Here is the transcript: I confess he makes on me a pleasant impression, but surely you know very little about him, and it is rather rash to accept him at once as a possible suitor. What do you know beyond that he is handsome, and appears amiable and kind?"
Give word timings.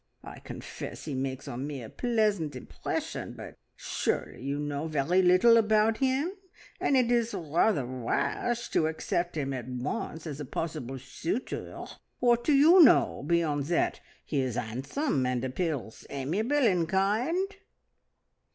I 0.23 0.39
confess 0.39 1.05
he 1.05 1.13
makes 1.13 1.47
on 1.47 1.67
me 1.67 1.83
a 1.83 1.87
pleasant 1.87 2.55
impression, 2.55 3.33
but 3.33 3.53
surely 3.75 4.41
you 4.41 4.57
know 4.57 4.87
very 4.87 5.21
little 5.21 5.57
about 5.57 5.99
him, 5.99 6.31
and 6.79 6.97
it 6.97 7.11
is 7.11 7.35
rather 7.35 7.85
rash 7.85 8.69
to 8.71 8.87
accept 8.87 9.37
him 9.37 9.53
at 9.53 9.67
once 9.67 10.25
as 10.25 10.39
a 10.39 10.45
possible 10.45 10.97
suitor. 10.97 11.85
What 12.19 12.43
do 12.43 12.51
you 12.53 12.81
know 12.83 13.21
beyond 13.27 13.65
that 13.65 13.99
he 14.25 14.41
is 14.41 14.55
handsome, 14.55 15.23
and 15.27 15.45
appears 15.45 16.07
amiable 16.09 16.57
and 16.65 16.89
kind?" 16.89 17.55